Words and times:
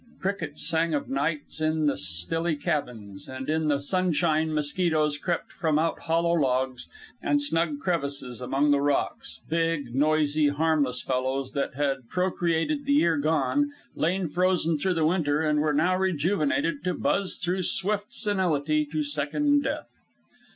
Crickets 0.19 0.67
sang 0.67 0.95
of 0.95 1.09
nights 1.11 1.61
in 1.61 1.85
the 1.85 1.95
stilly 1.95 2.55
cabins, 2.55 3.29
and 3.29 3.47
in 3.47 3.67
the 3.67 3.79
sunshine 3.79 4.51
mosquitoes 4.51 5.15
crept 5.19 5.51
from 5.51 5.77
out 5.77 5.99
hollow 5.99 6.33
logs 6.33 6.89
and 7.21 7.39
snug 7.39 7.79
crevices 7.79 8.41
among 8.41 8.71
the 8.71 8.81
rocks, 8.81 9.41
big, 9.47 9.93
noisy, 9.93 10.47
harmless 10.47 11.03
fellows, 11.03 11.51
that 11.53 11.75
had 11.75 12.09
procreated 12.09 12.85
the 12.87 12.93
year 12.93 13.17
gone, 13.17 13.71
lain 13.93 14.27
frozen 14.27 14.75
through 14.75 14.95
the 14.95 15.05
winter, 15.05 15.41
and 15.41 15.59
were 15.61 15.71
now 15.71 15.95
rejuvenated 15.95 16.83
to 16.83 16.95
buzz 16.95 17.37
through 17.37 17.61
swift 17.61 18.11
senility 18.11 18.87
to 18.91 19.03
second 19.03 19.61
death. 19.61 19.99